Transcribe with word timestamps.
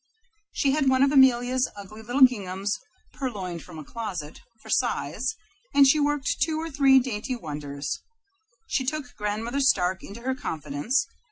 She 0.51 0.71
had 0.71 0.89
one 0.89 1.03
of 1.03 1.11
Amelia's 1.11 1.69
ugly 1.75 2.01
little 2.01 2.23
ginghams, 2.23 2.71
purloined 3.13 3.61
from 3.61 3.77
a 3.77 3.83
closet, 3.83 4.41
for 4.59 4.67
size, 4.67 5.35
and 5.75 5.87
she 5.87 5.99
worked 5.99 6.37
two 6.41 6.59
or 6.59 6.71
three 6.71 6.99
dainty 6.99 7.35
wonders. 7.35 7.99
She 8.65 8.83
took 8.83 9.13
Grandmother 9.15 9.61
Stark 9.61 10.01
into 10.03 10.21
her 10.21 10.33
confidence. 10.33 11.05